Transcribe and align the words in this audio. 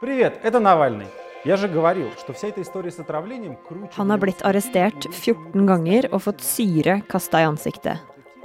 Привет, 0.00 0.40
это 0.42 0.60
Навальный. 0.60 1.06
Я 1.44 1.56
же 1.56 1.68
говорил, 1.68 2.08
что 2.18 2.32
вся 2.32 2.48
эта 2.48 2.60
история 2.62 2.90
с 2.90 2.98
отравлением 2.98 3.56
круче... 3.68 3.90
Han 3.96 4.10
har 4.10 4.18
blitt 4.18 4.42
arrestert 4.42 5.06
14 5.10 5.66
ganger 5.66 6.08
og 6.12 6.22
fått 6.22 6.40
syre 6.44 7.00
kasta 7.08 7.40
i 7.40 7.46
ansiktet. 7.48 7.98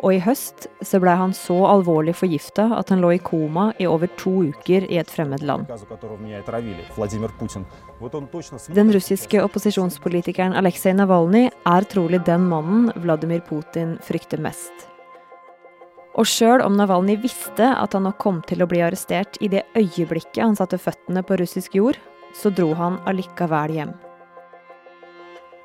Og 0.04 0.14
i 0.14 0.20
høst 0.20 0.68
så 0.84 1.00
ble 1.00 1.14
han 1.16 1.34
så 1.34 1.56
alvorlig 1.68 2.14
forgifta 2.16 2.66
at 2.78 2.90
han 2.92 3.00
lå 3.04 3.14
i 3.16 3.20
koma 3.24 3.70
i 3.80 3.88
over 3.88 4.08
to 4.20 4.32
uker 4.52 4.84
i 4.92 4.98
et 5.00 5.10
fremmed 5.12 5.44
land. 5.44 5.68
Приказу 5.68 5.86
которого 5.86 6.18
меня 6.18 6.40
отравили, 6.40 6.84
Владимир 6.96 7.32
Путин. 7.40 7.66
Вот 8.00 8.16
он 8.16 8.28
точно... 8.28 8.58
см- 8.60 8.76
Den 8.76 8.92
russiske 8.92 9.44
opposisjonspolitikeren 9.44 10.54
Aleksej 10.54 10.94
Navalnyj 10.94 11.50
er 11.66 11.82
trolig 11.84 12.24
den 12.26 12.48
mannen 12.50 12.92
Vladimir 12.96 13.40
Putin 13.42 13.98
frykter 14.02 14.40
mest. 14.40 14.72
Og 16.19 16.27
sjøl 16.27 16.63
om 16.65 16.75
Navalnyj 16.79 17.21
visste 17.23 17.69
at 17.71 17.95
han 17.95 18.07
nok 18.09 18.19
kom 18.23 18.41
til 18.49 18.65
å 18.65 18.69
bli 18.71 18.83
arrestert 18.83 19.39
i 19.41 19.51
det 19.53 19.63
øyeblikket 19.79 20.43
han 20.43 20.57
satte 20.59 20.81
føttene 20.81 21.23
på 21.27 21.39
russisk 21.39 21.77
jord, 21.79 21.99
så 22.35 22.51
dro 22.55 22.73
han 22.79 22.99
allikevel 23.11 23.75
hjem. 23.77 23.93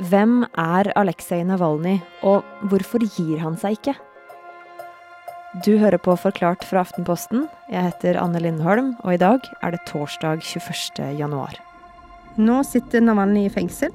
Hvem 0.06 0.42
er 0.60 0.92
Aleksej 1.00 1.46
Navalnyj, 1.48 2.02
og 2.28 2.44
hvorfor 2.70 3.06
gir 3.08 3.40
han 3.42 3.56
seg 3.58 3.80
ikke? 3.80 3.96
Du 5.64 5.78
hører 5.80 6.02
på 6.04 6.18
Forklart 6.20 6.66
fra 6.68 6.82
Aftenposten. 6.84 7.46
Jeg 7.72 7.88
heter 7.88 8.18
Anne 8.20 8.42
Lindholm, 8.44 8.92
og 9.08 9.16
i 9.16 9.22
dag 9.22 9.46
er 9.64 9.72
det 9.72 9.86
torsdag 9.88 10.44
21. 10.44 11.16
januar. 11.16 11.56
Nå 12.36 12.60
sitter 12.68 13.00
Navalny 13.00 13.46
i 13.48 13.54
fengsel, 13.54 13.94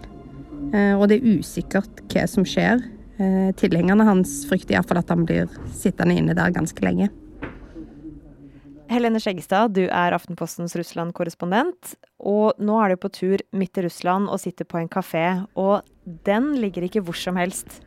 eh, 0.73 0.97
og 0.97 1.11
det 1.11 1.21
er 1.21 1.37
usikkert 1.37 2.01
hva 2.09 2.25
som 2.33 2.49
skjer. 2.49 2.81
Eh, 3.21 3.51
Tilhengerne 3.61 4.07
hans 4.09 4.41
frykter 4.49 4.79
iallfall 4.79 5.03
at 5.03 5.11
han 5.13 5.27
blir 5.29 5.51
sittende 5.77 6.17
inne 6.17 6.37
der 6.37 6.55
ganske 6.55 6.85
lenge. 6.85 7.11
Helene 8.91 9.21
Skjeggestad, 9.23 9.77
du 9.77 9.85
er 9.85 10.17
Aftenpostens 10.17 10.75
Russland-korrespondent. 10.79 11.95
Og 12.19 12.57
nå 12.59 12.79
er 12.81 12.91
du 12.91 13.03
på 13.03 13.13
tur 13.13 13.45
midt 13.55 13.79
i 13.79 13.85
Russland 13.85 14.31
og 14.33 14.41
sitter 14.43 14.67
på 14.67 14.81
en 14.81 14.91
kafé. 14.91 15.45
Og 15.55 15.85
den 16.27 16.55
ligger 16.59 16.89
ikke 16.89 17.05
hvor 17.05 17.19
som 17.19 17.39
helst. 17.39 17.83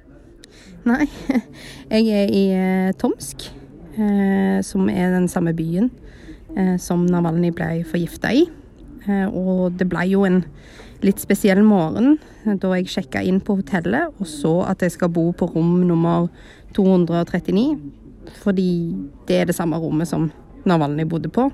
Nei, 0.85 1.07
jeg 1.91 2.07
er 2.13 2.29
i 2.29 2.45
eh, 2.53 2.93
Tomsk, 3.01 3.49
eh, 3.97 4.61
som 4.63 4.87
er 4.91 5.17
den 5.17 5.29
samme 5.31 5.55
byen 5.57 5.91
som 6.77 7.07
Navalny 7.09 7.49
ble 7.49 7.79
forgifta 7.89 8.29
i. 8.29 8.43
Og 9.33 9.73
det 9.73 9.87
ble 9.89 10.03
jo 10.05 10.19
en 10.27 10.43
litt 11.03 11.19
spesiell 11.21 11.61
morgen 11.67 12.17
da 12.43 12.73
jeg 12.77 12.89
sjekka 12.91 13.21
inn 13.23 13.41
på 13.43 13.57
hotellet 13.59 14.13
og 14.17 14.27
så 14.29 14.53
at 14.69 14.83
jeg 14.83 14.95
skal 14.95 15.11
bo 15.13 15.29
på 15.35 15.49
rom 15.51 15.81
nummer 15.87 16.29
239. 16.75 17.65
Fordi 18.43 18.69
det 19.27 19.41
er 19.41 19.49
det 19.49 19.57
samme 19.57 19.77
rommet 19.79 20.09
som 20.09 20.29
Navalny 20.67 21.05
bodde 21.07 21.31
på. 21.33 21.49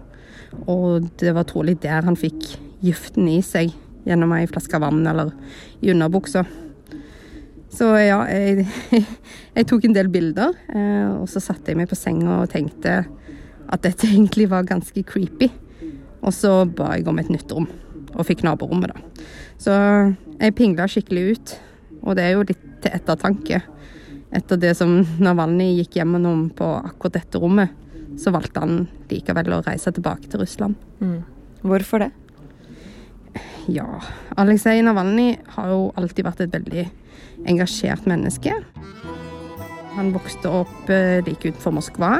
Og 0.69 1.09
det 1.21 1.33
var 1.35 1.47
trolig 1.49 1.79
der 1.81 2.05
han 2.05 2.17
fikk 2.17 2.55
giften 2.85 3.27
i 3.29 3.39
seg 3.45 3.73
gjennom 4.07 4.33
ei 4.37 4.47
flaske 4.49 4.79
vann 4.81 5.01
eller 5.09 5.33
i 5.81 5.91
underbuksa. 5.93 6.45
Så 7.69 7.89
ja, 8.01 8.23
jeg, 8.31 8.65
jeg 9.57 9.67
tok 9.69 9.85
en 9.85 9.93
del 9.93 10.09
bilder, 10.09 10.55
eh, 10.73 11.09
og 11.19 11.27
så 11.29 11.41
satte 11.43 11.69
jeg 11.69 11.77
meg 11.77 11.89
på 11.91 11.97
senga 11.97 12.39
og 12.41 12.49
tenkte 12.53 13.03
at 13.69 13.83
dette 13.85 14.09
egentlig 14.13 14.49
var 14.49 14.67
ganske 14.69 15.03
creepy. 15.05 15.51
Og 16.19 16.33
så 16.35 16.63
ba 16.65 16.95
jeg 16.97 17.07
om 17.07 17.21
et 17.21 17.29
nytt 17.31 17.53
rom, 17.55 17.69
og 18.15 18.25
fikk 18.27 18.45
naborommet, 18.47 18.93
da. 18.93 19.25
Så 19.59 19.75
jeg 20.39 20.55
pingla 20.57 20.87
skikkelig 20.89 21.25
ut, 21.33 21.53
og 22.03 22.15
det 22.17 22.25
er 22.25 22.37
jo 22.37 22.47
litt 22.47 22.63
til 22.83 22.95
ettertanke. 22.95 23.61
Etter 24.35 24.59
det 24.61 24.75
som 24.77 25.01
Navalny 25.19 25.71
gikk 25.79 25.99
gjennom 25.99 26.47
på 26.55 26.67
akkurat 26.77 27.17
dette 27.17 27.41
rommet, 27.41 27.73
så 28.19 28.33
valgte 28.35 28.61
han 28.63 28.87
likevel 29.09 29.57
å 29.57 29.63
reise 29.65 29.91
tilbake 29.95 30.29
til 30.29 30.43
Russland. 30.43 30.75
Hvorfor 31.61 32.05
det? 32.05 32.11
Ja, 33.69 33.85
Aleksej 34.39 34.81
Navalny 34.85 35.35
har 35.55 35.69
jo 35.69 35.81
alltid 35.99 36.25
vært 36.25 36.41
et 36.45 36.53
veldig 36.53 36.85
engasjert 37.49 38.07
menneske. 38.09 38.53
Han 39.97 40.13
vokste 40.15 40.49
opp 40.61 40.89
eh, 40.89 41.19
like 41.25 41.51
utenfor 41.51 41.75
Moskva. 41.75 42.13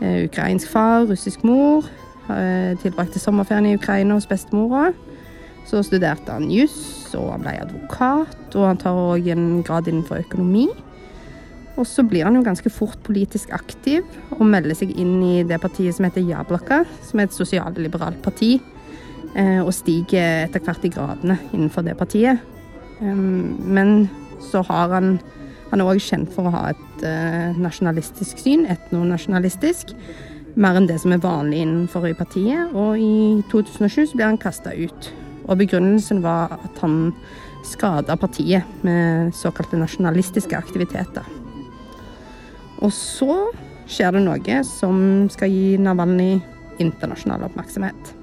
Eh, 0.00 0.26
ukrainsk 0.28 0.70
far, 0.70 1.06
russisk 1.10 1.42
mor. 1.46 1.88
Eh, 2.36 2.76
tilbrakte 2.82 3.20
sommerferien 3.22 3.66
i 3.66 3.76
Ukraina 3.78 4.14
hos 4.14 4.28
bestemora. 4.28 4.92
Så 5.68 5.82
studerte 5.86 6.32
han 6.32 6.50
juss, 6.50 7.12
og 7.14 7.32
han 7.34 7.44
ble 7.44 7.56
advokat. 7.62 8.38
Og 8.54 8.66
han 8.66 8.80
tar 8.80 8.96
òg 8.96 9.28
en 9.32 9.62
grad 9.66 9.90
innenfor 9.90 10.22
økonomi. 10.24 10.68
Og 11.78 11.86
så 11.86 12.02
blir 12.04 12.26
han 12.26 12.36
jo 12.36 12.44
ganske 12.44 12.70
fort 12.72 12.98
politisk 13.06 13.52
aktiv 13.56 14.04
og 14.36 14.44
melder 14.44 14.76
seg 14.76 14.90
inn 14.98 15.20
i 15.24 15.42
det 15.46 15.60
partiet 15.62 15.96
som 15.96 16.04
heter 16.04 16.26
Jablaka, 16.26 16.82
som 17.06 17.20
er 17.20 17.28
et 17.28 17.36
sosialliberalt 17.36 18.20
parti. 18.24 18.58
Eh, 19.38 19.60
og 19.62 19.72
stiger 19.74 20.48
etter 20.48 20.64
hvert 20.64 20.84
i 20.84 20.90
gradene 20.92 21.38
innenfor 21.52 21.86
det 21.86 21.96
partiet. 21.98 22.40
Men 23.00 24.10
så 24.50 24.60
har 24.68 24.90
han 24.92 25.20
Han 25.70 25.80
er 25.80 25.86
òg 25.86 26.00
kjent 26.02 26.32
for 26.34 26.48
å 26.48 26.50
ha 26.50 26.62
et 26.72 27.02
eh, 27.06 27.54
nasjonalistisk 27.54 28.40
syn, 28.42 28.64
etnonasjonalistisk. 28.66 29.94
Mer 30.58 30.78
enn 30.78 30.88
det 30.90 30.98
som 31.02 31.12
er 31.14 31.22
vanlig 31.22 31.62
innenfor 31.64 32.08
i 32.08 32.16
partiet. 32.16 32.72
Og 32.74 32.98
i 32.98 33.42
2007 33.52 34.10
så 34.12 34.18
ble 34.18 34.30
han 34.32 34.40
kasta 34.40 34.74
ut. 34.74 35.10
Og 35.46 35.58
begrunnelsen 35.60 36.22
var 36.24 36.56
at 36.58 36.82
han 36.82 37.12
skada 37.66 38.16
partiet 38.16 38.84
med 38.86 39.34
såkalte 39.36 39.78
nasjonalistiske 39.80 40.56
aktiviteter. 40.56 41.26
Og 42.80 42.92
så 42.94 43.50
skjer 43.90 44.16
det 44.16 44.24
noe 44.24 44.62
som 44.66 45.28
skal 45.32 45.52
gi 45.52 45.76
Navalny 45.82 46.38
internasjonal 46.80 47.44
oppmerksomhet. 47.50 48.14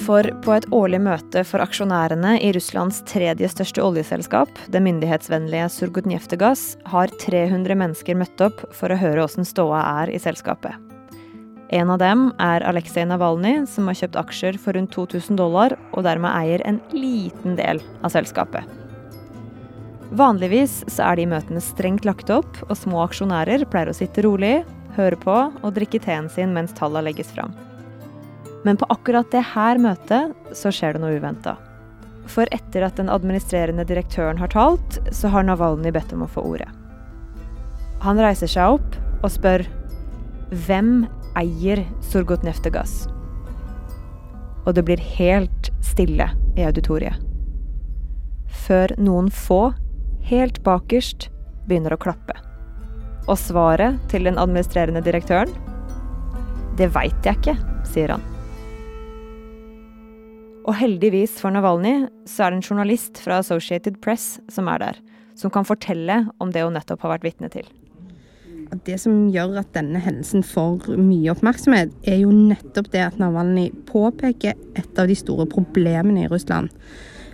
For 0.00 0.24
på 0.40 0.52
et 0.56 0.66
årlig 0.72 1.00
møte 1.04 1.42
for 1.44 1.60
aksjonærene 1.60 2.38
i 2.40 2.52
Russlands 2.56 3.02
tredje 3.08 3.50
største 3.52 3.82
oljeselskap, 3.84 4.48
det 4.72 4.80
myndighetsvennlige 4.80 5.66
Surgutnjeftegass, 5.74 6.78
har 6.88 7.12
300 7.20 7.76
mennesker 7.76 8.16
møtt 8.16 8.40
opp 8.46 8.62
for 8.76 8.92
å 8.92 8.98
høre 9.00 9.26
åssen 9.26 9.44
ståa 9.44 9.82
er 10.00 10.14
i 10.14 10.22
selskapet. 10.22 10.72
En 11.70 11.92
av 11.92 12.00
dem 12.02 12.30
er 12.42 12.64
Aleksej 12.66 13.06
Navalnyj, 13.12 13.62
som 13.70 13.86
har 13.86 14.00
kjøpt 14.00 14.18
aksjer 14.24 14.58
for 14.58 14.74
rundt 14.74 14.90
2000 14.96 15.38
dollar, 15.38 15.76
og 15.92 16.02
dermed 16.08 16.32
eier 16.32 16.64
en 16.66 16.80
liten 16.96 17.54
del 17.60 17.82
av 18.00 18.16
selskapet. 18.16 18.64
Vanligvis 20.16 20.80
så 20.90 21.12
er 21.12 21.20
de 21.20 21.28
møtene 21.30 21.62
strengt 21.62 22.08
lagt 22.08 22.32
opp, 22.34 22.64
og 22.66 22.74
små 22.78 23.04
aksjonærer 23.04 23.68
pleier 23.70 23.92
å 23.92 23.98
sitte 24.00 24.24
rolig, 24.26 24.62
høre 24.96 25.20
på 25.20 25.36
og 25.52 25.74
drikke 25.76 26.02
teen 26.02 26.32
sin 26.32 26.56
mens 26.56 26.74
tallene 26.74 27.12
legges 27.12 27.30
fram. 27.36 27.54
Men 28.64 28.76
på 28.76 28.88
akkurat 28.92 29.30
det 29.32 29.42
her 29.54 29.80
møtet 29.80 30.56
så 30.56 30.72
skjer 30.74 30.96
det 30.96 31.04
noe 31.04 31.16
uventa. 31.16 31.56
For 32.30 32.48
etter 32.54 32.84
at 32.86 32.98
den 33.00 33.10
administrerende 33.10 33.86
direktøren 33.88 34.38
har 34.38 34.52
talt, 34.52 35.00
så 35.14 35.30
har 35.32 35.46
Navalnyj 35.46 35.94
bedt 35.96 36.12
om 36.14 36.26
å 36.26 36.30
få 36.30 36.44
ordet. 36.52 36.68
Han 38.04 38.20
reiser 38.20 38.50
seg 38.50 38.76
opp 38.76 38.98
og 39.24 39.32
spør 39.32 39.64
hvem 40.66 41.04
eier 41.38 41.84
Surgutneftegass? 42.10 43.04
Og 44.66 44.74
det 44.76 44.84
blir 44.86 45.02
helt 45.16 45.70
stille 45.84 46.26
i 46.58 46.64
auditoriet. 46.66 47.16
Før 48.66 48.92
noen 49.00 49.30
få, 49.32 49.72
helt 50.26 50.60
bakerst, 50.66 51.28
begynner 51.68 51.94
å 51.94 52.00
klappe. 52.02 52.36
Og 53.28 53.38
svaret 53.38 54.00
til 54.10 54.26
den 54.26 54.40
administrerende 54.42 55.02
direktøren? 55.06 55.52
Det 56.78 56.90
veit 56.94 57.26
jeg 57.26 57.38
ikke, 57.40 57.56
sier 57.86 58.16
han. 58.16 58.39
Og 60.68 60.76
heldigvis 60.76 61.38
for 61.40 61.54
Navalny 61.54 62.06
så 62.28 62.44
er 62.44 62.52
det 62.52 62.60
en 62.60 62.66
journalist 62.68 63.20
fra 63.24 63.40
Associated 63.40 64.00
Press 64.04 64.38
som 64.52 64.68
er 64.68 64.82
der, 64.82 64.98
som 65.38 65.52
kan 65.52 65.66
fortelle 65.68 66.26
om 66.38 66.52
det 66.52 66.64
hun 66.66 66.76
nettopp 66.76 67.06
har 67.06 67.16
vært 67.16 67.28
vitne 67.30 67.50
til. 67.52 67.68
Det 68.86 69.00
som 69.02 69.24
gjør 69.34 69.56
at 69.64 69.72
denne 69.74 69.98
hendelsen 70.02 70.44
får 70.46 70.92
mye 70.94 71.32
oppmerksomhet, 71.32 71.90
er 72.06 72.20
jo 72.22 72.30
nettopp 72.30 72.90
det 72.92 73.02
at 73.02 73.18
Navalny 73.18 73.70
påpeker 73.88 74.54
et 74.78 75.00
av 75.00 75.10
de 75.10 75.16
store 75.18 75.48
problemene 75.50 76.26
i 76.26 76.30
Russland. 76.30 76.70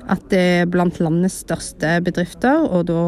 At 0.08 0.22
det 0.32 0.70
blant 0.72 1.00
landets 1.02 1.42
største 1.44 1.98
bedrifter, 2.06 2.64
og 2.64 2.86
da 2.88 3.02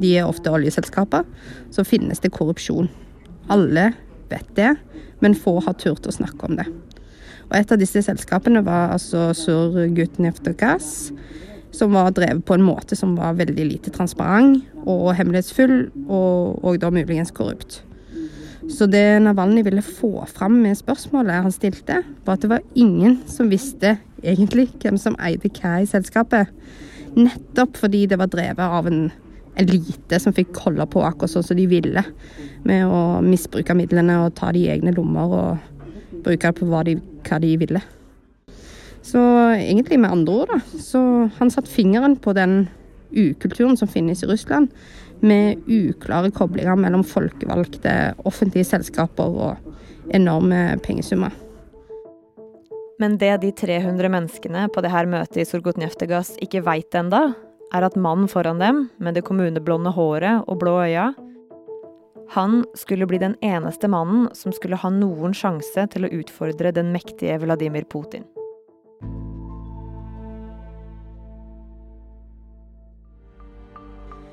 de 0.00 0.14
er 0.16 0.30
ofte 0.30 0.52
oljeselskaper, 0.54 1.26
så 1.74 1.84
finnes 1.84 2.22
det 2.24 2.32
korrupsjon. 2.32 2.88
Alle 3.52 3.90
vet 4.30 4.48
det, 4.56 4.72
men 5.20 5.36
få 5.36 5.58
har 5.66 5.76
turt 5.82 6.08
å 6.08 6.14
snakke 6.14 6.48
om 6.48 6.56
det. 6.60 6.68
Og 7.48 7.56
et 7.56 7.72
av 7.72 7.80
disse 7.80 8.02
selskapene 8.04 8.62
var 8.66 8.94
altså 8.94 9.30
Surgutneftegass, 9.36 11.10
som 11.72 11.92
var 11.96 12.12
drevet 12.16 12.44
på 12.48 12.56
en 12.56 12.64
måte 12.64 12.96
som 12.96 13.14
var 13.16 13.36
veldig 13.38 13.66
lite 13.68 13.92
transparent 13.94 14.64
og 14.88 15.12
hemmelighetsfull, 15.16 15.90
og, 16.08 16.64
og 16.64 16.80
da 16.82 16.90
muligens 16.92 17.32
korrupt. 17.34 17.82
Så 18.68 18.88
det 18.90 19.22
Navalny 19.24 19.62
ville 19.64 19.84
få 19.84 20.26
fram 20.28 20.58
med 20.64 20.76
spørsmålet 20.76 21.44
han 21.44 21.54
stilte, 21.54 22.02
var 22.26 22.36
at 22.36 22.44
det 22.44 22.50
var 22.52 22.66
ingen 22.76 23.20
som 23.30 23.48
visste 23.48 23.96
egentlig 24.20 24.68
hvem 24.82 24.98
som 25.00 25.16
eide 25.24 25.48
hva 25.60 25.78
i 25.80 25.88
selskapet. 25.88 26.50
Nettopp 27.16 27.78
fordi 27.80 28.04
det 28.10 28.18
var 28.20 28.28
drevet 28.32 28.60
av 28.60 28.90
en 28.90 29.08
elite 29.58 30.20
som 30.20 30.34
fikk 30.36 30.60
holde 30.66 30.84
på 30.90 31.02
akkurat 31.06 31.32
sånn 31.32 31.46
som 31.46 31.58
de 31.58 31.64
ville. 31.70 32.04
Med 32.68 32.84
å 32.86 33.22
misbruke 33.24 33.76
midlene 33.78 34.20
og 34.26 34.36
ta 34.38 34.52
de 34.54 34.66
i 34.66 34.70
egne 34.74 34.92
lommer 34.94 35.34
og 35.38 35.77
bruke 36.28 36.50
det 36.50 36.60
på 36.60 36.68
hva 36.68 36.84
de, 36.86 36.98
hva 37.26 37.40
de 37.42 37.54
ville. 37.60 37.82
Så 39.08 39.20
egentlig 39.56 39.98
med 40.02 40.12
andre 40.12 40.40
ord, 40.42 40.52
da, 40.52 40.60
så 40.82 41.00
han 41.38 41.52
satte 41.52 41.72
fingeren 41.72 42.18
på 42.20 42.34
den 42.36 42.66
ukulturen 43.14 43.76
som 43.78 43.88
finnes 43.88 44.22
i 44.22 44.28
Russland, 44.28 44.68
med 45.24 45.64
uklare 45.66 46.30
koblinger 46.30 46.76
mellom 46.78 47.02
folkevalgte 47.06 47.94
offentlige 48.28 48.68
selskaper 48.68 49.38
og 49.48 50.14
enorme 50.14 50.76
pengesummer. 50.84 51.32
Men 52.98 53.16
det 53.18 53.36
de 53.42 53.50
300 53.54 54.10
menneskene 54.10 54.66
på 54.74 54.82
det 54.82 54.92
her 54.92 55.08
møtet 55.10 55.42
i 55.42 55.46
Sorgotnjeftegass 55.46 56.36
ikke 56.42 56.64
veit 56.66 56.94
enda, 56.98 57.32
er 57.74 57.84
at 57.84 57.98
mannen 58.00 58.30
foran 58.30 58.62
dem, 58.62 58.86
med 58.98 59.18
det 59.18 59.24
kommuneblonde 59.26 59.92
håret 59.94 60.44
og 60.48 60.60
blå 60.62 60.78
øya, 60.86 61.10
han 62.30 62.64
skulle 62.74 63.06
bli 63.06 63.18
den 63.18 63.36
eneste 63.40 63.88
mannen 63.88 64.28
som 64.36 64.52
skulle 64.52 64.76
ha 64.76 64.90
noen 64.92 65.32
sjanse 65.36 65.86
til 65.92 66.04
å 66.04 66.10
utfordre 66.12 66.74
den 66.76 66.92
mektige 66.92 67.38
Vladimir 67.40 67.86
Putin. 67.88 68.26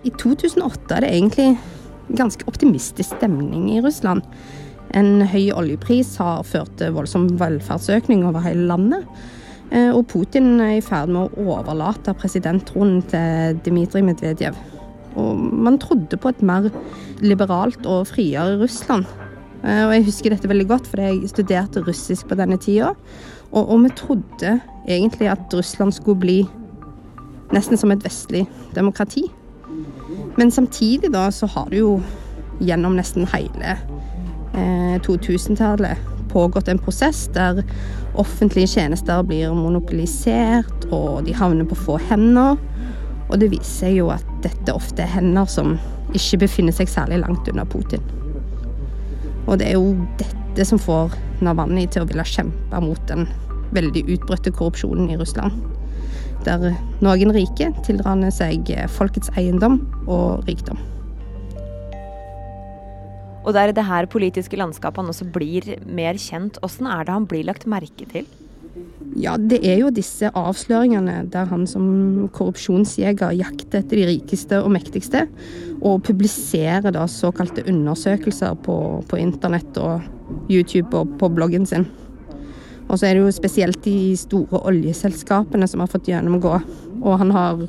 I 0.05 0.11
2008 0.21 0.91
er 0.97 1.01
det 1.01 1.13
egentlig 1.15 1.47
ganske 2.19 2.45
optimistisk 2.51 3.15
stemning 3.15 3.71
i 3.73 3.81
Russland. 3.81 4.27
En 4.93 5.23
høy 5.31 5.49
oljepris 5.55 6.13
har 6.21 6.43
ført 6.45 6.75
til 6.77 6.93
voldsom 6.93 7.31
velferdsøkning 7.39 8.27
over 8.27 8.43
hele 8.45 8.67
landet. 8.69 9.07
Eh, 9.71 9.89
og 9.89 10.05
Putin 10.11 10.59
er 10.59 10.77
i 10.77 10.85
ferd 10.85 11.09
med 11.15 11.25
å 11.25 11.49
overlate 11.55 12.13
presidenttronen 12.19 13.01
til 13.09 13.57
Dmitrij 13.65 14.05
Medvedev. 14.05 14.59
Og 15.15 15.37
man 15.37 15.79
trodde 15.79 16.17
på 16.17 16.31
et 16.31 16.43
mer 16.45 16.69
liberalt 17.23 17.85
og 17.87 18.07
friere 18.07 18.57
Russland. 18.61 19.07
Eh, 19.63 19.85
og 19.87 19.93
jeg 19.95 20.05
husker 20.09 20.33
dette 20.35 20.49
veldig 20.51 20.67
godt, 20.69 20.87
fordi 20.91 21.07
jeg 21.07 21.31
studerte 21.31 21.83
russisk 21.85 22.27
på 22.29 22.37
denne 22.39 22.59
tida. 22.61 22.93
Og, 23.51 23.63
og 23.63 23.83
vi 23.83 23.93
trodde 23.95 24.59
egentlig 24.87 25.31
at 25.31 25.53
Russland 25.53 25.95
skulle 25.95 26.19
bli 26.19 26.39
nesten 27.53 27.77
som 27.77 27.93
et 27.93 28.03
vestlig 28.03 28.45
demokrati. 28.75 29.23
Men 30.37 30.51
samtidig 30.51 31.13
da 31.13 31.29
så 31.31 31.47
har 31.47 31.69
det 31.71 31.79
jo 31.79 31.99
gjennom 32.59 32.95
nesten 32.95 33.27
hele 33.31 33.77
eh, 34.55 34.99
2000-tallet 35.05 36.11
pågått 36.35 36.67
en 36.67 36.79
prosess 36.79 37.25
der 37.35 37.61
offentlige 38.19 38.67
tjenester 38.75 39.23
blir 39.23 39.53
monopolisert, 39.55 40.87
og 40.91 41.25
de 41.27 41.35
havner 41.35 41.67
på 41.67 41.77
få 41.79 41.97
hender. 42.09 42.59
Og 43.29 43.39
det 43.41 43.51
viser 43.53 43.71
seg 43.85 43.99
jo 43.99 44.11
at 44.13 44.25
dette 44.43 44.73
ofte 44.75 45.05
er 45.05 45.13
hender 45.15 45.49
som 45.49 45.75
ikke 46.15 46.43
befinner 46.45 46.75
seg 46.75 46.91
særlig 46.91 47.21
langt 47.23 47.47
unna 47.51 47.65
Putin. 47.67 48.03
Og 49.45 49.59
det 49.61 49.69
er 49.71 49.79
jo 49.79 49.95
dette 50.21 50.65
som 50.67 50.81
får 50.81 51.15
Navalnyj 51.43 51.89
til 51.93 52.05
å 52.05 52.09
ville 52.09 52.25
kjempe 52.27 52.81
mot 52.81 53.01
den 53.09 53.25
veldig 53.75 54.05
utbrøtte 54.15 54.53
korrupsjonen 54.55 55.09
i 55.11 55.17
Russland 55.19 55.57
der 56.45 56.75
noen 57.03 57.33
rike 57.33 57.71
tildrar 57.85 58.21
seg 58.33 58.69
folkets 58.93 59.31
eiendom 59.39 59.79
og 60.05 60.45
rikdom. 60.49 60.77
Og 63.45 63.53
det 63.53 63.61
er 63.61 63.71
i 63.71 63.77
det 63.77 63.85
her 63.85 64.07
politiske 64.09 64.57
landskapet 64.57 65.03
han 65.03 65.11
også 65.11 65.27
blir 65.29 65.67
mer 65.85 66.17
kjent. 66.17 66.57
Hvordan 66.61 66.89
er 66.89 67.05
det 67.05 67.13
han 67.13 67.27
blir 67.29 67.45
lagt 67.45 67.67
merke 67.69 68.07
til? 68.09 68.25
Ja, 69.15 69.37
det 69.39 69.61
er 69.63 69.79
jo 69.79 69.91
disse 69.93 70.27
avsløringene 70.35 71.21
der 71.31 71.47
han 71.47 71.63
som 71.69 71.85
korrupsjonsjeger 72.35 73.35
jakter 73.37 73.79
etter 73.79 74.01
de 74.01 74.07
rikeste 74.09 74.59
og 74.59 74.73
mektigste, 74.75 75.25
og 75.79 76.03
publiserer 76.07 76.91
da 76.95 77.05
såkalte 77.07 77.63
undersøkelser 77.69 78.57
på, 78.65 78.77
på 79.07 79.19
internett 79.21 79.79
og 79.79 80.03
YouTube 80.51 80.91
og 80.97 81.15
på 81.21 81.29
bloggen 81.31 81.67
sin. 81.69 81.87
Og 82.89 82.99
så 82.99 83.07
er 83.07 83.15
det 83.15 83.23
jo 83.23 83.33
spesielt 83.33 83.79
de 83.85 84.15
store 84.19 84.61
oljeselskapene 84.67 85.67
som 85.69 85.81
har 85.81 85.89
fått 85.89 86.09
gjennomgå. 86.11 86.53
Og 87.01 87.19
han 87.21 87.31
har 87.33 87.63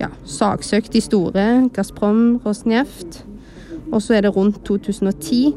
ja, 0.00 0.10
saksøkt 0.26 0.94
de 0.94 1.02
store, 1.02 1.46
Gazprom, 1.74 2.40
Rosneft. 2.44 3.22
Og 3.92 4.02
så 4.02 4.18
er 4.18 4.26
det 4.26 4.34
rundt 4.34 4.64
2010 4.66 5.54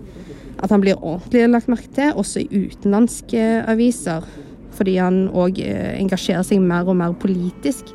at 0.62 0.70
han 0.70 0.84
blir 0.84 1.00
ordentlig 1.00 1.48
lagt 1.50 1.72
merke 1.72 1.90
til, 1.96 2.14
også 2.14 2.44
i 2.44 2.66
utenlandske 2.68 3.64
aviser. 3.72 4.28
Fordi 4.76 4.98
han 5.02 5.26
òg 5.36 5.60
eh, 5.64 5.98
engasjerer 6.00 6.46
seg 6.48 6.62
mer 6.64 6.88
og 6.88 6.98
mer 7.02 7.16
politisk. 7.20 7.92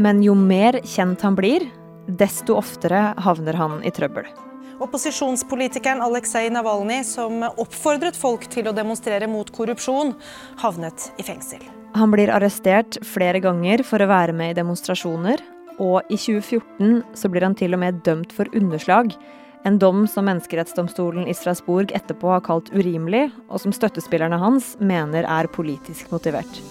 Men 0.00 0.22
jo 0.24 0.34
mer 0.38 0.80
kjent 0.88 1.20
han 1.24 1.36
blir, 1.36 1.66
desto 2.06 2.56
oftere 2.58 3.12
havner 3.20 3.58
han 3.60 3.82
i 3.84 3.92
trøbbel. 3.94 4.26
Opposisjonspolitikeren 4.82 6.02
Aleksej 6.02 6.48
Navalnyj, 6.50 7.04
som 7.06 7.44
oppfordret 7.44 8.16
folk 8.18 8.48
til 8.50 8.66
å 8.66 8.74
demonstrere 8.74 9.28
mot 9.30 9.52
korrupsjon, 9.54 10.14
havnet 10.62 11.12
i 11.22 11.26
fengsel. 11.26 11.62
Han 11.94 12.10
blir 12.10 12.32
arrestert 12.32 12.96
flere 13.04 13.42
ganger 13.44 13.84
for 13.86 14.02
å 14.02 14.08
være 14.10 14.34
med 14.34 14.54
i 14.54 14.58
demonstrasjoner, 14.58 15.44
og 15.82 16.08
i 16.08 16.16
2014 16.16 17.02
så 17.16 17.30
blir 17.30 17.46
han 17.46 17.56
til 17.58 17.76
og 17.76 17.82
med 17.84 18.00
dømt 18.06 18.32
for 18.34 18.50
underslag. 18.56 19.12
En 19.64 19.78
dom 19.78 20.06
som 20.10 20.26
menneskerettsdomstolen 20.26 21.28
i 21.30 21.34
Strasbourg 21.34 21.92
etterpå 21.94 22.32
har 22.34 22.42
kalt 22.42 22.72
urimelig, 22.74 23.28
og 23.46 23.62
som 23.62 23.74
støttespillerne 23.74 24.40
hans 24.42 24.72
mener 24.82 25.22
er 25.22 25.50
politisk 25.54 26.10
motivert. 26.10 26.62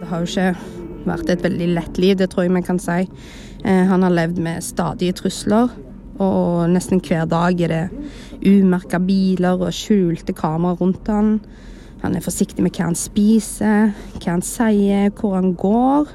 Det 0.00 0.08
har 0.08 0.24
jo 0.24 0.30
ikke 0.30 1.04
vært 1.04 1.34
et 1.34 1.44
veldig 1.44 1.68
lett 1.76 2.00
liv, 2.00 2.16
det 2.16 2.30
tror 2.32 2.46
jeg 2.46 2.54
vi 2.54 2.64
kan 2.64 2.80
si. 2.80 3.02
Eh, 3.64 3.84
han 3.90 4.06
har 4.06 4.16
levd 4.16 4.40
med 4.40 4.64
stadige 4.64 5.18
trusler. 5.20 5.68
Og 6.22 6.70
nesten 6.70 7.02
hver 7.02 7.26
dag 7.26 7.60
er 7.66 7.72
det 7.72 7.84
umerka 8.46 9.00
biler 9.02 9.58
og 9.58 9.74
skjulte 9.74 10.32
kameraer 10.36 10.78
rundt 10.80 11.08
han. 11.10 11.40
Han 12.04 12.16
er 12.16 12.24
forsiktig 12.24 12.64
med 12.64 12.76
hva 12.76 12.90
han 12.90 12.98
spiser, 12.98 13.92
hva 14.16 14.30
han 14.30 14.44
sier, 14.44 15.10
hvor 15.18 15.36
han 15.36 15.52
går. 15.58 16.12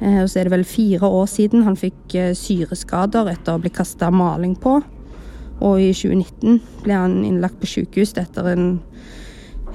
Eh, 0.00 0.20
og 0.22 0.28
så 0.28 0.40
er 0.40 0.48
det 0.48 0.54
vel 0.56 0.66
fire 0.68 1.08
år 1.08 1.28
siden 1.30 1.64
han 1.66 1.78
fikk 1.78 2.16
eh, 2.18 2.34
syreskader 2.36 3.30
etter 3.32 3.56
å 3.56 3.62
bli 3.62 3.72
kasta 3.72 4.10
maling 4.12 4.56
på. 4.60 4.78
Og 5.64 5.80
i 5.80 5.92
2019 5.96 6.60
ble 6.84 6.98
han 6.98 7.22
innlagt 7.24 7.60
på 7.62 7.70
sykehus 7.70 8.12
etter 8.20 8.50
en, 8.52 8.66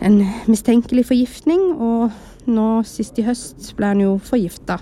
en 0.05 0.19
mistenkelig 0.49 1.07
forgiftning. 1.09 1.71
Og 1.73 2.51
nå 2.51 2.67
sist 2.87 3.17
i 3.21 3.25
høst 3.25 3.73
ble 3.77 3.93
han 3.93 4.03
jo 4.03 4.15
forgifta 4.21 4.79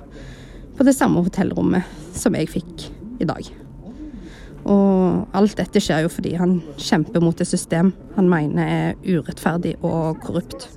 på 0.80 0.88
det 0.88 0.96
samme 0.96 1.24
hotellrommet 1.24 1.88
som 2.16 2.36
jeg 2.36 2.52
fikk 2.52 2.90
i 3.20 3.28
dag. 3.28 3.48
Og 4.70 5.36
alt 5.36 5.56
dette 5.60 5.82
skjer 5.84 6.04
jo 6.06 6.12
fordi 6.12 6.36
han 6.40 6.60
kjemper 6.80 7.24
mot 7.24 7.40
et 7.40 7.48
system 7.48 7.94
han 8.18 8.30
mener 8.32 8.68
er 8.68 9.00
urettferdig 9.08 9.78
og 9.80 10.20
korrupt. 10.24 10.68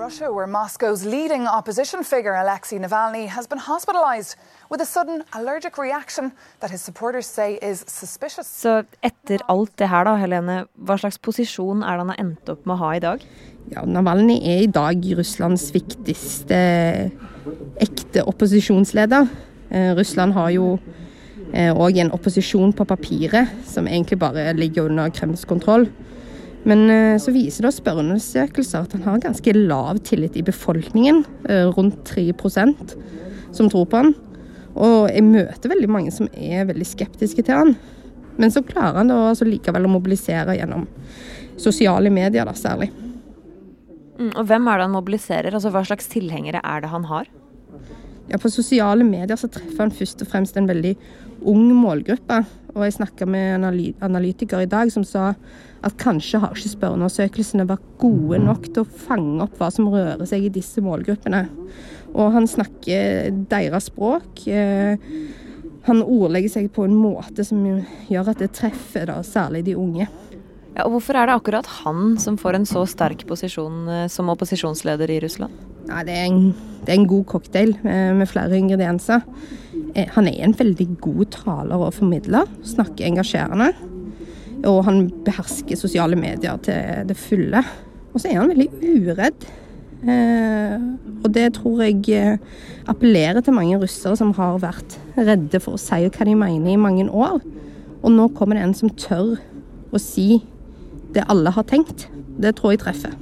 Russia, 0.00 0.32
where 0.32 0.46
Moscow's 0.46 1.04
leading 1.04 1.46
opposition 1.46 2.02
figure 2.02 2.34
Alexei 2.34 2.78
Navalny 2.78 3.26
has 3.28 3.46
been 3.46 3.58
hospitalized 3.58 4.36
with 4.70 4.80
a 4.80 4.86
sudden 4.86 5.22
allergic 5.34 5.76
reaction 5.76 6.32
that 6.60 6.70
his 6.70 6.80
supporters 6.80 7.26
say 7.26 7.58
is 7.60 7.84
suspicious. 7.86 8.46
Så 8.48 8.82
etter 9.02 9.44
alt 9.48 9.76
det 9.76 9.90
her, 9.92 10.08
da, 10.08 10.16
Helene, 10.16 10.56
hva 10.80 10.96
slags 10.96 11.20
posisjon 11.20 11.84
er 11.84 11.98
det 11.98 12.04
han 12.06 12.14
har 12.14 12.22
endt 12.24 12.48
opp 12.48 12.64
med 12.64 12.78
å 12.78 12.80
ha 12.80 12.94
i 12.96 13.02
dag? 13.04 13.26
Ja, 13.74 13.84
Navalny 13.84 14.38
er 14.40 14.64
i 14.64 14.72
dag 14.72 15.04
Russlands 15.20 15.68
viktigste 15.76 16.62
ekte 17.84 18.24
opposisjonsleder. 18.24 19.28
Eh, 19.68 19.92
Russland 20.00 20.32
har 20.38 20.48
jo 20.56 20.78
og 21.50 21.88
eh, 21.90 22.00
en 22.00 22.12
opposisjon 22.14 22.72
på 22.72 22.86
papiret, 22.88 23.52
som 23.66 23.88
egentlig 23.90 24.20
bare 24.22 24.52
ligger 24.56 24.88
under 24.88 25.12
Kremls 25.12 25.44
kontroll. 25.44 25.90
Men 26.68 26.90
eh, 26.92 27.18
så 27.22 27.32
viser 27.32 27.64
det 27.64 27.74
spørreundersøkelser 27.76 28.84
at 28.84 28.96
han 28.96 29.06
har 29.06 29.22
ganske 29.22 29.54
lav 29.56 30.00
tillit 30.04 30.36
i 30.36 30.44
befolkningen, 30.44 31.22
eh, 31.48 31.68
rundt 31.72 32.02
3% 32.08 32.96
som 33.56 33.70
tror 33.70 33.86
på 33.88 34.02
han. 34.02 34.12
Og 34.76 35.08
jeg 35.10 35.24
møter 35.26 35.72
veldig 35.72 35.90
mange 35.90 36.12
som 36.14 36.28
er 36.36 36.68
veldig 36.68 36.86
skeptiske 36.86 37.44
til 37.46 37.56
han. 37.56 37.74
Men 38.40 38.52
så 38.52 38.62
klarer 38.64 39.00
han 39.00 39.10
da 39.10 39.18
altså 39.32 39.48
likevel 39.48 39.88
å 39.88 39.92
mobilisere 39.92 40.56
gjennom 40.56 40.86
sosiale 41.60 42.12
medier, 42.12 42.46
da 42.48 42.54
særlig. 42.56 42.88
Mm, 44.20 44.30
og 44.36 44.44
hvem 44.48 44.68
er 44.68 44.78
det 44.78 44.86
han 44.86 44.94
mobiliserer? 44.94 45.56
Altså 45.56 45.72
Hva 45.72 45.82
slags 45.88 46.08
tilhengere 46.12 46.60
er 46.64 46.84
det 46.84 46.92
han 46.92 47.08
har? 47.08 47.28
Ja, 48.30 48.38
På 48.38 48.52
sosiale 48.52 49.04
medier 49.04 49.36
så 49.40 49.50
treffer 49.50 49.86
han 49.86 49.94
først 49.94 50.22
og 50.22 50.30
fremst 50.30 50.56
en 50.56 50.68
veldig 50.70 50.94
ung 51.50 51.72
målgruppe. 51.74 52.44
Og 52.74 52.84
jeg 52.86 52.96
snakka 52.98 53.26
med 53.30 53.56
en 53.56 53.66
analytiker 54.06 54.62
i 54.62 54.70
dag 54.70 54.92
som 54.92 55.04
sa 55.06 55.32
at 55.80 55.96
kanskje 56.00 56.40
har 56.42 56.54
ikke 56.54 56.74
spørreundersøkelsene 56.74 57.66
vært 57.68 57.86
gode 58.00 58.40
nok 58.42 58.68
til 58.68 58.84
å 58.84 59.00
fange 59.06 59.44
opp 59.46 59.56
hva 59.60 59.70
som 59.72 59.88
rører 59.90 60.26
seg 60.28 60.46
i 60.46 60.52
disse 60.52 60.82
målgruppene. 60.84 61.46
Og 62.14 62.34
han 62.34 62.48
snakker 62.50 63.30
deres 63.50 63.88
språk. 63.90 64.44
Eh, 64.50 65.00
han 65.88 66.02
ordlegger 66.04 66.52
seg 66.52 66.68
på 66.74 66.84
en 66.86 66.96
måte 66.98 67.46
som 67.46 67.62
gjør 68.10 68.34
at 68.34 68.42
det 68.42 68.52
treffer 68.58 69.08
da, 69.08 69.20
særlig 69.24 69.64
de 69.70 69.78
unge. 69.80 70.08
Ja, 70.76 70.84
og 70.84 70.94
Hvorfor 70.94 71.18
er 71.18 71.26
det 71.26 71.38
akkurat 71.38 71.70
han 71.80 72.14
som 72.22 72.36
får 72.38 72.60
en 72.60 72.68
så 72.68 72.84
sterk 72.88 73.24
posisjon 73.28 73.88
eh, 73.90 74.06
som 74.12 74.30
opposisjonsleder 74.32 75.10
i 75.10 75.20
Russland? 75.24 75.56
Ja, 75.88 76.04
det, 76.06 76.14
er 76.14 76.28
en, 76.28 76.52
det 76.84 76.92
er 76.92 77.00
en 77.00 77.08
god 77.10 77.24
cocktail 77.32 77.74
eh, 77.82 78.12
med 78.14 78.28
flere 78.30 78.58
ingredienser. 78.60 79.24
Han 80.16 80.28
er 80.30 80.44
en 80.44 80.54
veldig 80.58 80.86
god 81.02 81.30
taler 81.34 81.86
og 81.86 81.94
formidler. 81.96 82.50
Snakker 82.66 83.08
engasjerende. 83.08 83.72
Og 84.68 84.84
han 84.86 85.06
behersker 85.24 85.78
sosiale 85.78 86.18
medier 86.20 86.60
til 86.64 87.08
det 87.08 87.16
fulle. 87.18 87.62
Og 88.12 88.20
så 88.20 88.30
er 88.30 88.40
han 88.40 88.52
veldig 88.52 88.68
uredd. 88.80 89.46
Eh, 90.00 90.76
og 91.20 91.28
det 91.34 91.50
tror 91.58 91.82
jeg 91.84 91.98
eh, 92.16 92.38
appellerer 92.88 93.44
til 93.44 93.52
mange 93.52 93.76
russere 93.82 94.16
som 94.16 94.32
har 94.38 94.56
vært 94.62 94.96
redde 95.18 95.60
for 95.60 95.76
å 95.76 95.80
si 95.80 96.06
hva 96.06 96.26
de 96.26 96.36
mener 96.38 96.72
i 96.72 96.80
mange 96.80 97.08
år. 97.08 97.40
Og 98.00 98.14
nå 98.14 98.30
kommer 98.36 98.56
det 98.56 98.64
en 98.64 98.76
som 98.76 98.92
tør 98.96 99.36
å 99.90 100.00
si 100.00 100.40
det 101.14 101.26
alle 101.28 101.52
har 101.52 101.66
tenkt. 101.68 102.08
Det 102.40 102.54
tror 102.56 102.74
jeg 102.74 102.84
treffer. 102.84 103.12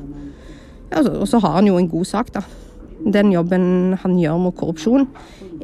Ja, 0.92 1.02
og 1.02 1.26
så 1.28 1.40
har 1.42 1.58
han 1.58 1.68
jo 1.68 1.76
en 1.80 1.90
god 1.90 2.08
sak, 2.08 2.30
da. 2.32 2.44
Den 3.08 3.32
jobben 3.32 3.96
han 4.02 4.18
gjør 4.20 4.40
mot 4.42 4.56
korrupsjon, 4.56 5.06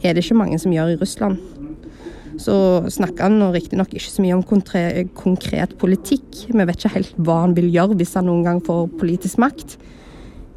er 0.02 0.14
det 0.14 0.24
ikke 0.24 0.38
mange 0.38 0.58
som 0.62 0.72
gjør 0.72 0.94
i 0.94 1.00
Russland. 1.00 1.40
Så 2.40 2.54
snakker 2.90 3.28
han 3.28 3.52
riktignok 3.54 3.92
ikke 3.94 4.10
så 4.10 4.22
mye 4.24 4.34
om 4.34 4.42
konkret 4.42 5.76
politikk. 5.78 6.40
Vi 6.48 6.66
vet 6.66 6.80
ikke 6.80 6.94
helt 6.96 7.20
hva 7.20 7.44
han 7.44 7.54
vil 7.54 7.70
gjøre 7.70 7.98
hvis 8.00 8.16
han 8.18 8.26
noen 8.26 8.42
gang 8.46 8.62
får 8.64 8.88
politisk 8.98 9.38
makt. 9.42 9.76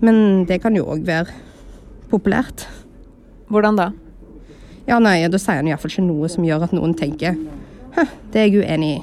Men 0.01 0.46
det 0.50 0.62
kan 0.63 0.75
jo 0.77 0.88
òg 0.89 1.06
være 1.06 1.34
populært. 2.10 2.65
Hvordan 3.51 3.77
da? 3.77 3.91
Ja, 4.88 5.00
nei, 5.03 5.27
Da 5.27 5.39
sier 5.41 5.60
han 5.60 5.70
iallfall 5.70 5.91
ikke 5.91 6.08
noe 6.08 6.29
som 6.32 6.46
gjør 6.48 6.67
at 6.67 6.75
noen 6.75 6.96
tenker 6.98 7.36
Hæ, 7.98 8.03
det 8.32 8.41
er 8.41 8.46
jeg 8.48 8.62
uenig 8.62 8.89
i. 8.94 9.00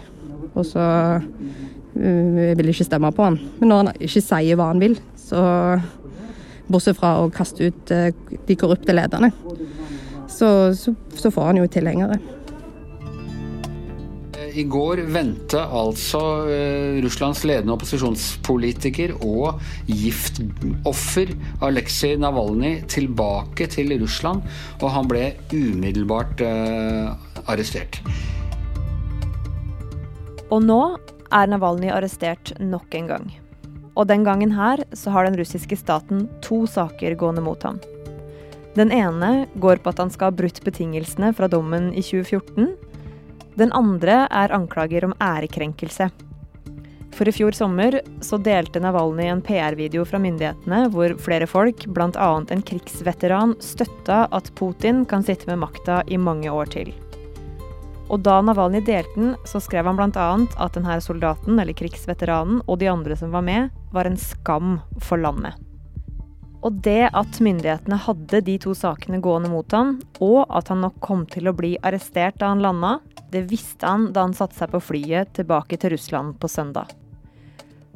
Og 0.55 0.67
så 0.69 0.83
uh, 1.19 1.99
vil 1.99 2.69
jeg 2.69 2.77
ikke 2.77 2.87
stemme 2.87 3.11
på 3.15 3.27
han. 3.27 3.39
Men 3.59 3.71
når 3.71 3.81
han 3.81 3.93
ikke 3.99 4.23
sier 4.23 4.59
hva 4.59 4.69
han 4.71 4.83
vil, 4.83 4.95
så 5.19 5.41
Bortsett 6.69 6.97
fra 6.99 7.17
å 7.23 7.33
kaste 7.33 7.69
ut 7.69 7.93
uh, 7.93 8.09
de 8.49 8.57
korrupte 8.59 8.95
lederne, 8.95 9.33
så, 10.31 10.49
så, 10.77 10.95
så 11.15 11.33
får 11.35 11.51
han 11.51 11.61
jo 11.61 11.69
tilhengere. 11.71 12.21
I 14.55 14.63
går 14.71 15.01
vendte 15.11 15.59
altså 15.59 16.21
uh, 16.47 17.01
Russlands 17.03 17.43
ledende 17.47 17.75
opposisjonspolitiker 17.75 19.17
og 19.27 19.59
giftoffer 19.91 21.33
Aleksej 21.67 22.15
Navalnyj 22.23 22.85
tilbake 22.93 23.67
til 23.73 23.97
Russland, 23.99 24.45
og 24.79 24.89
han 24.95 25.11
ble 25.11 25.33
umiddelbart 25.51 26.45
uh, 26.47 27.17
arrestert. 27.51 27.99
Og 30.55 30.63
nå 30.63 30.81
er 31.35 31.51
Navalnyj 31.51 31.91
arrestert 31.91 32.55
nok 32.63 32.95
en 32.95 33.11
gang. 33.11 33.33
Og 33.95 34.09
den 34.11 34.25
gangen 34.27 34.55
her 34.55 34.83
så 34.93 35.13
har 35.15 35.29
den 35.29 35.39
russiske 35.39 35.77
staten 35.79 36.27
to 36.43 36.65
saker 36.67 37.15
gående 37.19 37.45
mot 37.45 37.63
ham. 37.63 37.79
Den 38.75 38.91
ene 38.91 39.47
går 39.63 39.83
på 39.83 39.93
at 39.93 40.01
han 40.03 40.11
skal 40.11 40.33
ha 40.33 40.39
brutt 40.39 40.59
betingelsene 40.67 41.31
fra 41.37 41.47
dommen 41.49 41.93
i 41.95 42.03
2014 42.03 42.75
den 43.55 43.71
andre 43.73 44.25
er 44.31 44.53
anklager 44.55 45.05
om 45.07 45.15
ærekrenkelse. 45.23 46.09
For 47.15 47.31
i 47.31 47.35
fjor 47.35 47.55
sommer 47.55 48.01
så 48.27 48.41
delte 48.43 48.83
Navalnyj 48.83 49.31
en 49.31 49.43
PR-video 49.47 50.03
fra 50.09 50.19
myndighetene 50.19 50.89
hvor 50.91 51.15
flere 51.23 51.47
folk, 51.47 51.87
bl.a. 51.95 52.31
en 52.51 52.67
krigsveteran, 52.67 53.55
støtta 53.63 54.25
at 54.35 54.51
Putin 54.59 55.05
kan 55.07 55.23
sitte 55.23 55.47
med 55.53 55.63
makta 55.63 56.03
i 56.11 56.19
mange 56.19 56.51
år 56.51 56.75
til. 56.75 56.91
Og 58.13 58.21
da 58.21 58.41
Navalny 58.45 58.83
delte 58.85 59.15
den, 59.17 59.35
så 59.49 59.61
skrev 59.63 59.89
han 59.89 59.97
bl.a. 59.97 60.27
at 60.61 60.77
denne 60.77 60.97
soldaten, 61.01 61.57
eller 61.61 61.77
krigsveteranen, 61.77 62.61
og 62.69 62.81
de 62.83 62.91
andre 62.93 63.17
som 63.17 63.33
var 63.33 63.45
med, 63.47 63.71
var 63.95 64.09
en 64.09 64.19
skam 64.21 64.77
for 65.01 65.21
landet. 65.21 65.57
Og 66.65 66.81
det 66.85 67.11
at 67.13 67.41
myndighetene 67.45 67.99
hadde 68.01 68.41
de 68.45 68.55
to 68.61 68.73
sakene 68.77 69.21
gående 69.25 69.51
mot 69.53 69.73
han, 69.77 69.99
og 70.25 70.45
at 70.49 70.71
han 70.73 70.81
nok 70.85 70.97
kom 71.05 71.25
til 71.29 71.49
å 71.49 71.57
bli 71.57 71.75
arrestert 71.85 72.39
da 72.41 72.53
han 72.53 72.65
landa, 72.65 72.99
det 73.33 73.45
visste 73.51 73.89
han 73.89 74.11
da 74.17 74.25
han 74.25 74.37
satte 74.37 74.57
seg 74.57 74.73
på 74.73 74.81
flyet 74.93 75.35
tilbake 75.37 75.77
til 75.81 75.93
Russland 75.93 76.39
på 76.41 76.49
søndag. 76.49 76.93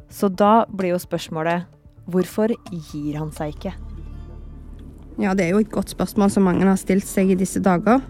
Så 0.09 0.29
da 0.29 0.65
blir 0.69 0.93
jo 0.95 1.01
spørsmålet 1.01 1.65
hvorfor 2.09 2.53
gir 2.69 3.17
han 3.17 3.33
seg 3.33 3.55
ikke? 3.55 3.73
Ja, 5.19 5.33
det 5.35 5.45
er 5.45 5.53
jo 5.53 5.61
et 5.61 5.73
godt 5.73 5.91
spørsmål 5.91 6.31
som 6.33 6.45
mange 6.47 6.65
har 6.65 6.77
stilt 6.79 7.05
seg 7.09 7.33
i 7.33 7.37
disse 7.37 7.61
dager. 7.61 8.01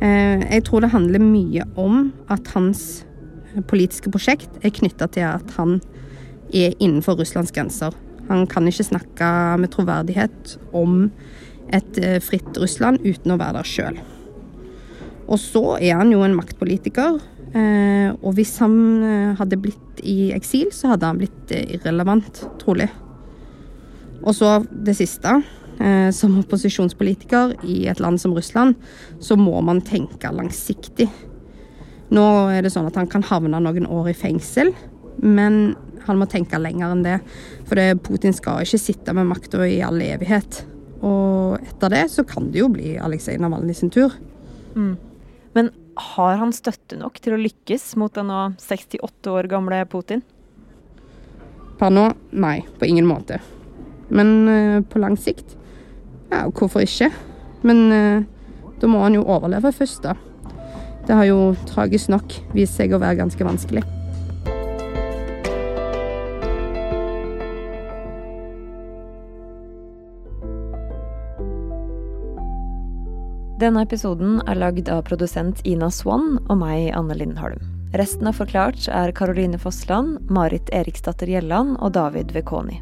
Eh, 0.00 0.42
jeg 0.46 0.64
tror 0.66 0.84
det 0.84 0.94
handler 0.94 1.22
mye 1.22 1.66
om 1.80 2.12
at 2.32 2.48
hans 2.54 3.04
politiske 3.68 4.10
prosjekt 4.12 4.62
er 4.62 4.72
knytta 4.72 5.08
til 5.12 5.26
at 5.28 5.56
han 5.58 5.80
er 6.54 6.74
innenfor 6.78 7.18
Russlands 7.20 7.52
grenser. 7.54 7.94
Han 8.30 8.46
kan 8.46 8.68
ikke 8.68 8.86
snakke 8.86 9.28
med 9.58 9.72
troverdighet 9.74 10.56
om 10.76 11.10
et 11.74 11.98
eh, 11.98 12.18
fritt 12.22 12.56
Russland 12.58 13.02
uten 13.04 13.34
å 13.34 13.38
være 13.40 13.60
der 13.60 13.68
sjøl. 13.68 14.00
Og 15.30 15.38
så 15.38 15.64
er 15.78 15.98
han 16.00 16.10
jo 16.14 16.24
en 16.26 16.34
maktpolitiker. 16.38 17.20
Eh, 17.50 18.10
og 18.14 18.34
hvis 18.38 18.56
han 18.62 18.74
eh, 19.02 19.36
hadde 19.38 19.60
blitt 19.62 20.02
i 20.06 20.32
eksil, 20.34 20.70
så 20.74 20.94
hadde 20.94 21.10
han 21.10 21.20
blitt 21.20 21.54
irrelevant, 21.54 22.44
trolig. 22.62 22.88
Og 24.20 24.34
så 24.36 24.60
det 24.70 24.96
siste. 24.98 25.40
Som 26.12 26.34
opposisjonspolitiker 26.36 27.54
i 27.64 27.86
et 27.88 28.00
land 28.04 28.20
som 28.20 28.34
Russland, 28.36 28.74
så 29.16 29.32
må 29.40 29.62
man 29.64 29.78
tenke 29.80 30.28
langsiktig. 30.28 31.06
Nå 32.12 32.24
er 32.52 32.60
det 32.66 32.72
sånn 32.74 32.88
at 32.90 32.98
han 32.98 33.08
kan 33.08 33.24
havne 33.24 33.62
noen 33.62 33.86
år 33.88 34.10
i 34.10 34.16
fengsel, 34.18 34.74
men 35.22 35.76
han 36.06 36.18
må 36.18 36.26
tenke 36.30 36.58
lenger 36.58 36.90
enn 36.92 37.04
det. 37.04 37.18
For 37.68 37.78
det, 37.78 38.02
Putin 38.06 38.34
skal 38.36 38.64
ikke 38.64 38.80
sitte 38.82 39.14
med 39.16 39.28
makta 39.30 39.62
i 39.66 39.78
all 39.84 40.00
evighet. 40.02 40.64
Og 41.06 41.60
etter 41.62 41.94
det 41.94 42.02
så 42.12 42.24
kan 42.28 42.50
det 42.52 42.62
jo 42.62 42.70
bli 42.72 42.96
Aleksej 43.00 43.38
Navalnyj 43.40 43.78
sin 43.78 43.92
tur. 43.94 44.16
Mm. 44.74 44.96
Men 45.56 45.70
har 46.16 46.36
han 46.40 46.52
støtte 46.54 46.98
nok 46.98 47.20
til 47.22 47.36
å 47.36 47.40
lykkes 47.40 47.94
mot 48.00 48.14
den 48.16 48.30
nå 48.30 48.42
68 48.60 49.32
år 49.32 49.48
gamle 49.50 49.80
Putin? 49.90 50.24
Per 51.80 51.94
nå, 51.94 52.10
nei. 52.32 52.60
På 52.78 52.88
ingen 52.88 53.08
måte. 53.08 53.40
Men 54.10 54.34
uh, 54.48 54.78
på 54.82 55.00
lang 55.00 55.16
sikt, 55.20 55.56
ja, 56.30 56.46
hvorfor 56.48 56.84
ikke? 56.86 57.10
Men 57.66 57.86
uh, 57.92 58.26
da 58.80 58.88
må 58.90 59.02
han 59.04 59.18
jo 59.18 59.26
overleve 59.28 59.72
først, 59.76 60.04
da. 60.06 60.16
Det 61.06 61.16
har 61.16 61.26
jo 61.28 61.54
tragisk 61.68 62.12
nok 62.12 62.36
vist 62.54 62.76
seg 62.78 62.94
å 62.94 63.00
være 63.02 63.18
ganske 63.22 63.44
vanskelig. 63.44 63.82
Denne 73.60 73.82
episoden 73.84 74.38
er 74.48 74.56
lagd 74.56 74.88
av 74.88 75.02
produsent 75.04 75.58
Ina 75.68 75.90
Swann 75.92 76.38
og 76.46 76.62
meg, 76.62 76.86
Anne 76.96 77.18
Lindholm. 77.18 77.60
Resten 77.92 78.30
av 78.30 78.38
Forklart 78.38 78.86
er 78.88 79.12
Karoline 79.12 79.60
Fossland, 79.60 80.30
Marit 80.32 80.70
Eriksdatter 80.72 81.28
Gjelland 81.28 81.76
og 81.82 81.92
David 81.98 82.32
Vekoni. 82.32 82.78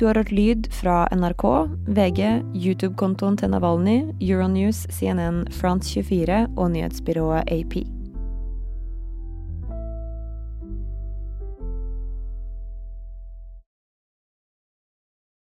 Du 0.00 0.06
har 0.06 0.14
hørt 0.14 0.30
lyd 0.32 0.64
fra 0.72 1.02
NRK, 1.12 1.42
VG, 1.92 2.20
YouTube-kontoen 2.56 3.36
til 3.36 3.50
Navalny, 3.52 3.98
Euronews, 4.24 4.86
CNN, 4.96 5.42
France24 5.52 6.46
og 6.56 6.70
nyhetsbyrået 6.72 7.52
AP. 7.52 7.99